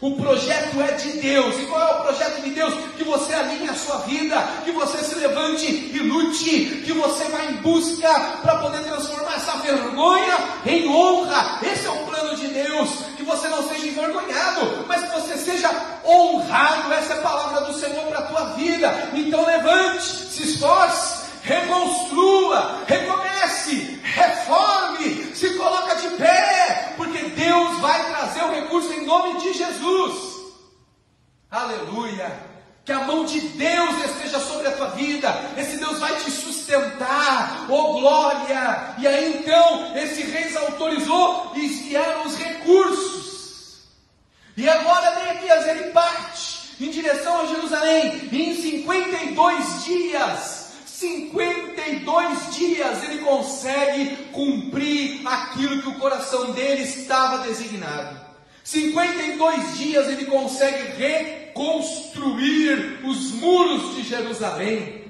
o 0.00 0.16
projeto 0.16 0.80
é 0.80 0.92
de 0.92 1.12
Deus. 1.18 1.58
E 1.58 1.66
qual 1.66 1.80
é 1.80 2.00
o 2.00 2.02
projeto 2.04 2.42
de 2.42 2.50
Deus? 2.50 2.74
Que 2.96 3.04
você 3.04 3.34
alinhe 3.34 3.68
a 3.68 3.74
sua 3.74 3.98
vida, 3.98 4.36
que 4.64 4.70
você 4.70 4.98
se 4.98 5.14
levante 5.16 5.66
e 5.66 5.98
lute, 5.98 6.82
que 6.84 6.92
você 6.92 7.24
vá 7.24 7.44
em 7.44 7.54
busca 7.56 8.08
para 8.42 8.56
poder 8.58 8.82
transformar 8.84 9.36
essa 9.36 9.56
vergonha 9.58 10.38
em 10.64 10.88
honra. 10.88 11.60
Esse 11.62 11.86
é 11.86 11.90
o 11.90 12.06
plano 12.06 12.36
de 12.36 12.48
Deus. 12.48 12.90
Que 13.16 13.24
você 13.24 13.48
não 13.48 13.68
seja 13.68 13.88
envergonhado, 13.88 14.84
mas 14.86 15.02
que 15.02 15.20
você 15.20 15.36
seja 15.36 15.70
honrado. 16.04 16.92
Essa 16.92 17.14
é 17.14 17.18
a 17.18 17.22
palavra 17.22 17.60
do 17.62 17.78
Senhor 17.78 18.06
para 18.06 18.18
a 18.20 18.22
tua 18.22 18.44
vida. 18.54 19.10
Então 19.14 19.44
levante, 19.44 20.04
se 20.04 20.44
esforce, 20.44 21.26
reconstrua, 21.42 22.82
recomece, 22.86 24.00
reforme, 24.02 25.34
se 25.34 25.54
coloca 25.54 25.96
de 25.96 26.08
pé, 26.10 26.94
porque 26.96 27.18
Deus 27.30 27.78
vai 27.80 28.04
trazer 28.10 28.44
o 28.44 28.52
recurso 28.68 28.92
em 28.92 29.06
nome 29.06 29.40
de 29.40 29.54
Jesus. 29.54 30.38
Aleluia. 31.50 32.46
Que 32.84 32.92
a 32.92 33.00
mão 33.00 33.24
de 33.24 33.40
Deus 33.40 34.04
esteja 34.04 34.38
sobre 34.40 34.68
a 34.68 34.72
tua 34.72 34.90
vida. 34.90 35.34
Esse 35.56 35.76
Deus 35.78 35.98
vai 35.98 36.14
te 36.16 36.30
sustentar. 36.30 37.66
Oh 37.68 38.00
glória! 38.00 38.94
E 38.98 39.06
aí 39.06 39.38
então, 39.38 39.96
esse 39.96 40.22
rei 40.22 40.54
autorizou 40.56 41.52
e 41.54 41.66
vieram 41.66 42.26
os 42.26 42.36
recursos. 42.36 43.88
E 44.56 44.68
agora 44.68 45.16
Neemias 45.16 45.66
ele 45.66 45.90
parte 45.90 46.74
em 46.80 46.90
direção 46.90 47.40
a 47.40 47.46
Jerusalém. 47.46 48.28
E 48.30 48.50
em 48.50 48.54
52 48.54 49.84
dias 49.84 50.58
52 50.84 52.56
dias 52.56 53.04
ele 53.04 53.18
consegue 53.18 54.16
cumprir 54.32 55.24
aquilo 55.24 55.80
que 55.80 55.88
o 55.90 55.98
coração 56.00 56.50
dele 56.50 56.82
estava 56.82 57.46
designado. 57.46 58.27
52 58.70 59.78
dias 59.78 60.08
ele 60.08 60.26
consegue 60.26 61.02
reconstruir 61.02 63.00
os 63.02 63.32
muros 63.32 63.96
de 63.96 64.02
Jerusalém. 64.02 65.04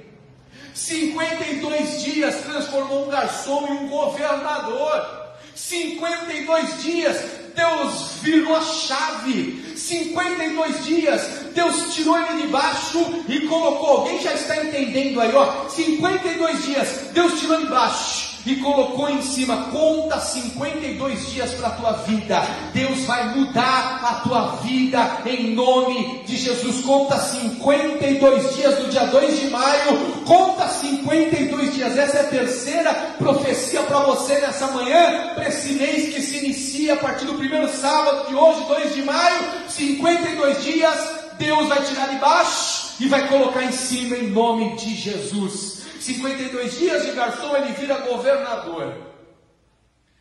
52 0.73 2.05
dias 2.05 2.37
transformou 2.43 3.07
um 3.07 3.11
garçom 3.11 3.67
em 3.67 3.73
um 3.73 3.89
governador. 3.89 5.35
52 5.57 6.83
dias, 6.85 7.17
Deus 7.57 8.13
virou 8.23 8.55
a 8.55 8.61
chave. 8.61 9.75
52 9.77 10.85
dias, 10.85 11.21
Deus 11.53 11.93
tirou 11.97 12.17
ele 12.17 12.43
de 12.43 12.47
baixo 12.47 13.25
e 13.29 13.41
colocou. 13.49 13.89
Alguém 13.89 14.23
já 14.23 14.35
está 14.35 14.65
entendendo 14.65 15.21
aí, 15.21 15.35
ó? 15.35 15.69
52 15.69 16.65
dias, 16.65 16.89
Deus 17.13 17.41
tirou 17.41 17.61
de 17.61 17.67
baixo 17.67 18.28
e 18.49 18.57
colocou 18.57 19.11
em 19.11 19.21
cima, 19.21 19.69
conta 19.71 20.19
52 20.19 21.31
dias 21.31 21.53
para 21.53 21.69
a 21.69 21.73
tua 21.73 21.93
vida. 21.93 22.43
Deus 22.73 23.01
vai 23.01 23.37
mudar 23.37 24.01
a 24.03 24.15
tua 24.27 24.57
vida 24.63 25.21
em 25.27 25.55
nome 25.55 26.23
de 26.25 26.35
Jesus. 26.35 26.83
Conta 26.83 27.19
52 27.19 28.57
dias 28.57 28.79
do 28.79 28.89
dia 28.89 29.05
2 29.05 29.41
de 29.41 29.49
maio, 29.49 30.23
conta 30.25 30.67
52 30.67 31.75
dias. 31.75 31.99
Essa 31.99 32.17
é 32.17 32.21
a 32.23 32.25
terceira 32.25 32.95
profecia 33.19 33.83
para 33.83 34.01
você 34.01 34.39
nessa 34.39 34.69
manhã, 34.69 35.35
para 35.35 35.49
esse 35.49 35.75
mês 35.75 36.15
que 36.15 36.23
se 36.23 36.39
inicia 36.39 36.95
a 36.95 36.97
partir 36.97 37.27
do 37.27 37.35
primeiro 37.35 37.69
sábado 37.69 38.29
de 38.29 38.35
hoje, 38.35 38.65
2 38.67 38.95
de 38.95 39.03
maio, 39.03 39.45
52 39.69 40.65
dias. 40.65 41.19
Deus 41.39 41.69
vai 41.69 41.83
tirar 41.85 42.09
de 42.09 42.17
baixo 42.17 42.95
e 42.99 43.07
vai 43.07 43.29
colocar 43.29 43.63
em 43.63 43.73
cima 43.73 44.17
em 44.17 44.31
nome 44.31 44.75
de 44.75 44.95
Jesus. 44.97 45.78
52 46.03 46.79
dias 46.79 47.05
de 47.05 47.13
garçom, 47.13 47.57
ele 47.57 47.73
vira 47.73 47.99
governador. 47.99 48.95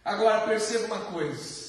Agora 0.03 0.41
perceba 0.41 0.85
uma 0.85 0.99
coisa. 0.99 1.67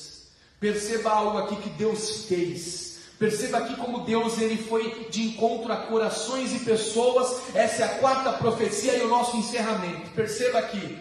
Perceba 0.61 1.11
algo 1.11 1.39
aqui 1.39 1.57
que 1.57 1.71
Deus 1.71 2.25
fez. 2.27 2.99
Perceba 3.19 3.59
aqui 3.59 3.77
como 3.77 4.05
Deus 4.05 4.39
ele 4.39 4.57
foi 4.57 5.09
de 5.11 5.25
encontro 5.25 5.73
a 5.73 5.77
corações 5.77 6.55
e 6.55 6.61
pessoas. 6.61 7.55
Essa 7.55 7.83
é 7.83 7.85
a 7.87 7.99
quarta 7.99 8.33
profecia 8.33 8.97
e 8.97 9.03
o 9.03 9.09
nosso 9.09 9.37
encerramento. 9.37 10.11
Perceba 10.11 10.61
aqui. 10.61 10.99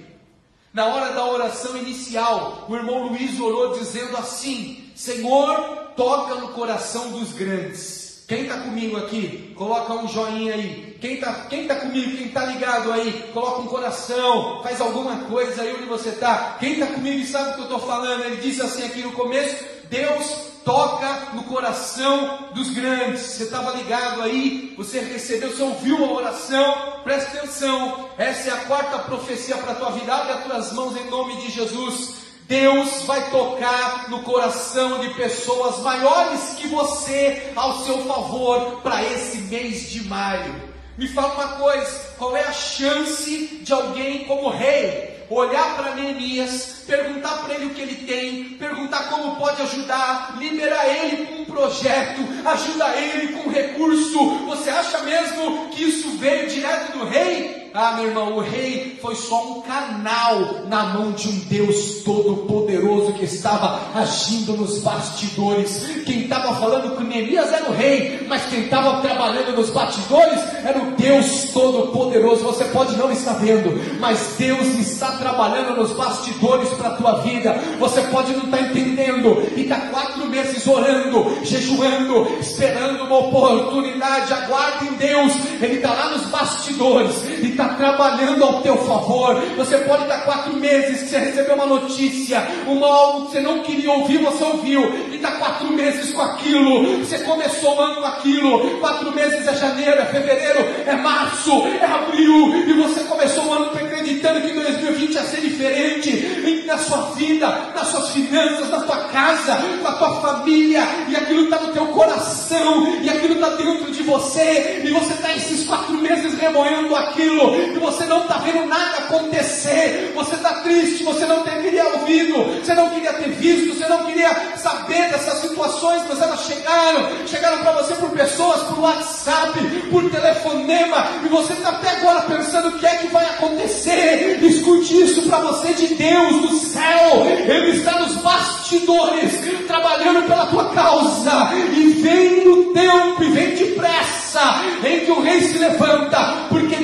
Na 0.73 0.87
hora 0.87 1.13
da 1.13 1.25
oração 1.25 1.77
inicial, 1.77 2.65
o 2.67 2.75
irmão 2.75 3.07
Luiz 3.07 3.39
orou 3.39 3.77
dizendo 3.77 4.17
assim: 4.17 4.91
Senhor, 4.95 5.93
toca 5.95 6.35
no 6.35 6.49
coração 6.49 7.11
dos 7.11 7.33
grandes. 7.33 7.96
Quem 8.27 8.41
está 8.41 8.57
comigo 8.57 8.97
aqui? 8.97 9.53
Coloca 9.55 9.93
um 9.93 10.05
joinha 10.05 10.53
aí. 10.53 10.97
Quem 10.99 11.13
está 11.13 11.45
quem 11.49 11.65
tá 11.65 11.75
comigo? 11.75 12.17
Quem 12.17 12.27
está 12.27 12.43
ligado 12.43 12.91
aí? 12.91 13.29
Coloca 13.33 13.61
um 13.61 13.67
coração. 13.67 14.61
Faz 14.61 14.81
alguma 14.81 15.15
coisa 15.29 15.61
aí 15.61 15.73
onde 15.73 15.85
você 15.85 16.09
está. 16.09 16.57
Quem 16.59 16.73
está 16.73 16.87
comigo 16.87 17.19
e 17.19 17.25
sabe 17.25 17.51
o 17.51 17.53
que 17.53 17.59
eu 17.59 17.63
estou 17.63 17.79
falando? 17.79 18.25
Ele 18.25 18.41
disse 18.41 18.61
assim 18.61 18.85
aqui 18.85 19.01
no 19.01 19.13
começo: 19.13 19.63
Deus 19.89 20.25
toca 20.65 21.35
no 21.35 21.43
coração 21.43 22.49
dos 22.53 22.69
grandes. 22.71 23.21
Você 23.21 23.43
estava 23.43 23.71
ligado 23.77 24.21
aí? 24.21 24.73
Você 24.75 24.99
recebeu, 24.99 25.49
você 25.49 25.63
ouviu 25.63 26.03
a 26.03 26.11
oração? 26.11 27.01
Presta 27.05 27.37
atenção. 27.37 28.09
Essa 28.17 28.49
é 28.49 28.53
a 28.53 28.65
quarta 28.65 28.99
profecia 28.99 29.55
para 29.55 29.71
a 29.71 29.75
tua 29.75 29.91
vida. 29.91 30.13
Abre 30.13 30.33
as 30.33 30.43
tuas 30.43 30.73
mãos 30.73 30.97
em 30.97 31.09
nome 31.09 31.37
de 31.37 31.49
Jesus. 31.49 32.26
Deus 32.47 33.01
vai 33.03 33.29
tocar 33.29 34.09
no 34.09 34.23
coração 34.23 34.99
de 34.99 35.09
pessoas 35.15 35.79
maiores 35.79 36.55
que 36.57 36.67
você 36.67 37.51
ao 37.53 37.83
seu 37.83 38.05
favor 38.05 38.81
para 38.81 39.03
esse 39.03 39.39
mês 39.39 39.89
de 39.89 40.05
maio. 40.05 40.55
Me 40.97 41.09
fala 41.09 41.33
uma 41.33 41.47
coisa: 41.57 42.13
qual 42.17 42.37
é 42.37 42.43
a 42.43 42.53
chance 42.53 43.59
de 43.61 43.73
alguém 43.73 44.23
como 44.23 44.49
rei 44.49 45.17
olhar 45.29 45.75
para 45.75 45.93
Neemias, 45.95 46.85
perguntar 46.87 47.39
para 47.39 47.55
ele 47.55 47.65
o 47.65 47.69
que 47.71 47.81
ele 47.81 47.95
tem, 48.07 48.43
perguntar 48.57 49.09
como 49.09 49.35
pode 49.35 49.61
ajudar, 49.63 50.37
liberar 50.39 50.87
ele 50.87 51.25
com 51.25 51.41
um 51.41 51.45
projeto, 51.45 52.21
ajudar 52.45 52.97
ele 52.97 53.33
com 53.33 53.49
um 53.49 53.51
recurso? 53.51 54.25
Você 54.45 54.69
acha 54.69 54.99
mesmo 54.99 55.67
que 55.71 55.83
isso 55.83 56.11
veio 56.11 56.49
direto 56.49 56.97
do 56.97 57.05
rei? 57.05 57.66
Ah, 57.73 57.93
meu 57.97 58.07
irmão, 58.07 58.37
o 58.37 58.39
rei 58.39 58.97
foi 59.01 59.15
só 59.15 59.57
um 59.57 59.61
canal 59.61 60.65
na 60.67 60.83
mão 60.85 61.11
de 61.11 61.27
um 61.27 61.39
Deus 61.47 62.01
todo-poderoso 62.03 63.13
que 63.13 63.25
estava 63.25 63.79
agindo 63.93 64.53
nos 64.53 64.79
bastidores. 64.79 65.85
Quem 66.05 66.21
estava 66.21 66.55
falando 66.55 66.95
com 66.95 67.03
Neemias 67.03 67.51
era 67.51 67.69
o 67.69 67.73
rei, 67.73 68.25
mas 68.27 68.45
quem 68.45 68.65
estava 68.65 69.01
trabalhando 69.01 69.55
nos 69.55 69.69
bastidores 69.69 70.39
era 70.63 70.79
o 70.79 70.91
Deus 70.91 71.51
todo-poderoso. 71.53 72.43
Você 72.45 72.65
pode 72.65 72.95
não 72.95 73.11
estar 73.11 73.33
vendo, 73.33 73.99
mas 73.99 74.35
Deus 74.37 74.67
está 74.79 75.11
trabalhando 75.17 75.75
nos 75.75 75.91
bastidores 75.93 76.69
para 76.69 76.89
a 76.89 76.95
tua 76.95 77.21
vida. 77.21 77.53
Você 77.79 78.01
pode 78.03 78.33
não 78.33 78.45
estar 78.45 78.61
entendendo 78.61 79.47
e 79.55 79.61
está 79.61 79.79
quatro 79.91 80.25
meses 80.27 80.65
orando, 80.65 81.37
jejuando, 81.43 82.27
esperando 82.39 83.03
uma 83.03 83.19
oportunidade. 83.19 84.33
Aguarde 84.33 84.87
em 84.87 84.93
Deus, 84.93 85.33
Ele 85.61 85.75
está 85.75 85.93
lá 85.93 86.09
nos 86.11 86.25
bastidores 86.27 87.23
está 87.57 87.69
trabalhando 87.69 88.43
ao 88.43 88.61
teu 88.61 88.77
favor. 88.77 89.41
Você 89.57 89.79
pode 89.79 90.03
estar 90.03 90.19
quatro 90.19 90.53
meses 90.53 91.01
que 91.01 91.09
você 91.09 91.17
recebeu 91.17 91.55
uma 91.55 91.65
notícia, 91.65 92.47
uma 92.67 92.87
algo 92.87 93.25
que 93.25 93.31
você 93.31 93.39
não 93.39 93.59
queria 93.59 93.91
ouvir, 93.91 94.19
você 94.19 94.43
ouviu, 94.43 95.09
e 95.11 95.15
está 95.15 95.31
quatro 95.31 95.71
meses 95.73 96.13
com 96.13 96.21
aquilo. 96.21 96.99
Você 96.99 97.19
começou 97.19 97.75
o 97.75 97.81
ano 97.81 97.95
com 98.01 98.07
aquilo, 98.07 98.79
quatro 98.79 99.11
meses 99.11 99.47
é 99.47 99.55
janeiro, 99.55 99.99
é 99.99 100.05
fevereiro, 100.05 100.59
é 100.85 100.95
março, 100.95 101.51
é 101.81 101.85
abril, 101.85 102.55
e 102.67 102.73
você 102.73 103.01
começou 103.01 103.45
o 103.45 103.53
ano 103.53 103.71
acreditando 104.07 104.41
que 104.41 104.53
2020 104.53 105.13
ia 105.13 105.23
ser 105.23 105.41
diferente 105.41 106.63
na 106.65 106.77
sua 106.77 107.11
vida, 107.15 107.47
nas 107.75 107.87
suas 107.87 108.09
finanças, 108.11 108.69
na 108.69 108.81
tua 108.81 108.97
casa, 109.05 109.57
com 109.81 109.87
a 109.87 109.93
tua 109.93 110.21
família, 110.21 110.83
e 111.07 111.15
aquilo 111.15 111.45
está 111.45 111.59
no 111.59 111.73
teu 111.73 111.87
coração, 111.87 113.01
e 113.01 113.09
aquilo 113.09 113.35
está 113.35 113.49
dentro 113.49 113.91
de 113.91 114.03
você, 114.03 114.81
e 114.83 114.91
você 114.91 115.13
está 115.13 115.33
esses 115.33 115.65
quatro 115.65 115.93
meses 115.93 116.37
remoendo 116.37 116.95
aquilo, 116.95 117.46
e 117.55 117.79
você 117.79 118.05
não 118.05 118.21
está 118.21 118.37
vendo 118.37 118.65
nada 118.65 118.97
acontecer, 118.99 120.11
você 120.15 120.35
está 120.35 120.55
triste, 120.55 121.03
você 121.03 121.25
não 121.25 121.43
teria 121.43 121.87
ouvido, 121.87 122.61
você 122.63 122.73
não 122.73 122.89
queria 122.89 123.13
ter 123.13 123.29
visto, 123.29 123.77
você 123.77 123.87
não 123.87 124.05
queria 124.05 124.29
saber 124.57 125.09
dessas 125.09 125.39
situações, 125.39 126.03
mas 126.07 126.21
elas 126.21 126.45
chegaram, 126.45 127.09
chegaram 127.25 127.59
para 127.59 127.71
você 127.73 127.93
por 127.95 128.09
pessoas, 128.11 128.63
por 128.63 128.79
WhatsApp, 128.79 129.59
por 129.91 130.09
telefonema, 130.09 131.07
e 131.23 131.27
você 131.27 131.53
está 131.53 131.69
até 131.69 131.89
agora 131.89 132.21
pensando 132.21 132.69
o 132.69 132.79
que 132.79 132.85
é 132.85 132.95
que 132.95 133.07
vai 133.07 133.25
acontecer. 133.25 134.39
Escute 134.41 135.01
isso 135.01 135.23
para 135.23 135.39
você 135.39 135.73
de 135.73 135.95
Deus 135.95 136.41
do 136.41 136.55
céu, 136.57 137.25
Ele 137.25 137.77
está 137.77 137.99
nos 137.99 138.15
bastidores, 138.17 139.33
trabalhando 139.67 140.27
pela 140.27 140.47
tua 140.47 140.65
causa, 140.69 141.51
e 141.75 141.89
vem 142.01 142.45
no 142.45 142.73
tempo, 142.73 143.23
e 143.23 143.31
vem 143.31 143.55
depressa, 143.55 144.61
em 144.83 145.05
que 145.05 145.11
o 145.11 145.21
rei 145.21 145.41
se 145.41 145.57
levanta, 145.57 146.47
porque 146.49 146.75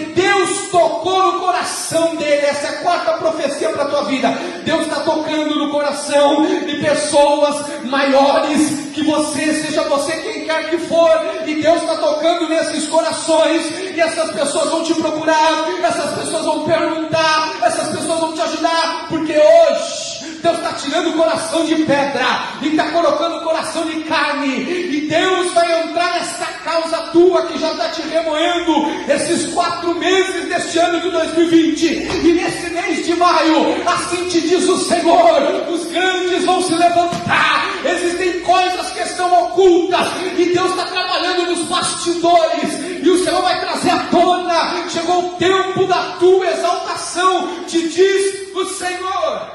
Essa 2.54 2.68
é 2.68 2.70
a 2.70 2.82
quarta 2.84 3.14
profecia 3.14 3.70
para 3.70 3.84
a 3.84 3.88
tua 3.88 4.04
vida. 4.04 4.30
Deus 4.64 4.82
está 4.84 5.00
tocando 5.00 5.56
no 5.56 5.72
coração 5.72 6.46
de 6.46 6.76
pessoas 6.76 7.84
maiores 7.86 8.92
que 8.94 9.04
você, 9.04 9.56
seja 9.56 9.82
você 9.90 10.12
quem 10.18 10.46
quer 10.46 10.70
que 10.70 10.78
for, 10.78 11.10
e 11.48 11.56
Deus 11.56 11.82
está 11.82 11.96
tocando 11.96 12.48
nesses 12.48 12.88
corações, 12.88 13.72
e 13.96 14.00
essas 14.00 14.32
pessoas 14.34 14.70
vão 14.70 14.84
te 14.84 14.94
procurar, 14.94 15.66
essas 15.84 16.12
pessoas 16.20 16.46
vão 16.46 16.64
perguntar, 16.64 17.56
essas 17.64 17.88
pessoas 17.88 18.20
vão 18.20 18.34
te 18.34 18.42
ajudar, 18.42 19.08
porque 19.10 19.34
hoje 19.34 20.03
Deus 20.44 20.58
está 20.58 20.74
tirando 20.74 21.12
o 21.12 21.14
coração 21.14 21.64
de 21.64 21.74
pedra 21.86 22.26
e 22.62 22.68
está 22.68 22.92
colocando 22.92 23.38
o 23.38 23.42
coração 23.44 23.86
de 23.86 24.02
carne. 24.02 24.50
E 24.50 25.08
Deus 25.08 25.54
vai 25.54 25.84
entrar 25.84 26.16
nessa 26.16 26.46
causa 26.66 26.98
tua 27.14 27.44
que 27.44 27.58
já 27.58 27.72
está 27.72 27.88
te 27.88 28.02
remoendo 28.02 28.92
esses 29.08 29.54
quatro 29.54 29.96
meses 29.96 30.50
deste 30.50 30.78
ano 30.80 31.00
de 31.00 31.12
2020. 31.12 31.86
E 31.86 32.34
nesse 32.34 32.70
mês 32.72 33.06
de 33.06 33.16
maio, 33.16 33.88
assim 33.88 34.28
te 34.28 34.42
diz 34.42 34.68
o 34.68 34.78
Senhor: 34.80 35.70
os 35.72 35.86
grandes 35.86 36.44
vão 36.44 36.62
se 36.62 36.76
levantar. 36.76 37.70
Existem 37.86 38.42
coisas 38.42 38.92
que 38.92 39.00
estão 39.00 39.46
ocultas 39.46 40.10
e 40.38 40.46
Deus 40.48 40.72
está 40.72 40.84
trabalhando 40.88 41.52
nos 41.52 41.70
bastidores. 41.70 43.00
E 43.02 43.10
o 43.10 43.24
Senhor 43.24 43.42
vai 43.42 43.62
trazer 43.62 43.92
à 43.92 44.00
tona. 44.12 44.90
Chegou 44.90 45.26
o 45.26 45.30
tempo 45.36 45.86
da 45.86 46.18
tua 46.20 46.52
exaltação, 46.52 47.64
te 47.66 47.88
diz 47.88 48.54
o 48.54 48.66
Senhor. 48.66 49.53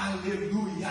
Aleluia! 0.00 0.90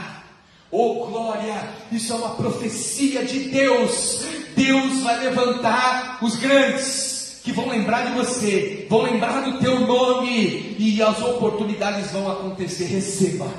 Oh 0.69 1.08
glória! 1.08 1.67
Isso 1.91 2.13
é 2.13 2.15
uma 2.15 2.36
profecia 2.36 3.26
de 3.26 3.50
Deus. 3.50 4.24
Deus 4.56 5.02
vai 5.02 5.19
levantar 5.26 6.19
os 6.24 6.36
grandes 6.36 7.41
que 7.43 7.52
vão 7.52 7.69
lembrar 7.69 8.06
de 8.06 8.13
você, 8.13 8.86
vão 8.88 9.02
lembrar 9.02 9.41
do 9.41 9.60
teu 9.60 9.80
nome 9.80 10.76
e 10.78 11.02
as 11.02 11.19
oportunidades 11.22 12.12
vão 12.12 12.32
acontecer. 12.32 12.86
Receba, 12.86 13.52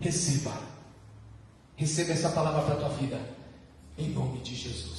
receba, 0.00 0.52
receba 1.76 2.12
essa 2.12 2.30
palavra 2.30 2.62
para 2.62 2.74
a 2.74 2.78
tua 2.78 2.88
vida, 2.96 3.20
em 3.96 4.08
nome 4.08 4.40
de 4.40 4.56
Jesus. 4.56 4.93